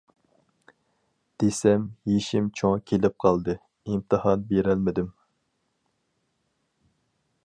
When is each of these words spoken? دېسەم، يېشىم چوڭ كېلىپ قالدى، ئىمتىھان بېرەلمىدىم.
دېسەم، 1.43 1.83
يېشىم 2.13 2.47
چوڭ 2.61 2.81
كېلىپ 2.91 3.21
قالدى، 3.25 3.55
ئىمتىھان 3.91 4.47
بېرەلمىدىم. 4.53 5.15